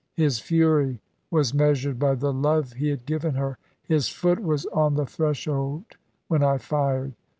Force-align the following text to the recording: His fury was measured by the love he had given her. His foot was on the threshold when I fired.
His 0.15 0.39
fury 0.39 0.99
was 1.29 1.53
measured 1.53 1.99
by 1.99 2.15
the 2.15 2.33
love 2.33 2.73
he 2.73 2.89
had 2.89 3.05
given 3.05 3.35
her. 3.35 3.59
His 3.83 4.09
foot 4.09 4.39
was 4.41 4.65
on 4.73 4.95
the 4.95 5.05
threshold 5.05 5.85
when 6.27 6.41
I 6.41 6.57
fired. 6.57 7.13